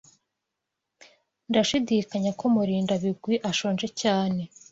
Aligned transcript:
Ndashidikanya 1.49 2.31
ko 2.39 2.45
Murindabigwi 2.53 3.35
ashonje 3.49 3.87
cyane. 4.01 4.41